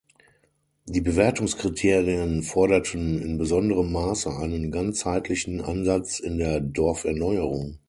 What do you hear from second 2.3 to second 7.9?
forderten in besonderem Maße einen ganzheitlichen Ansatz in der Dorferneuerung.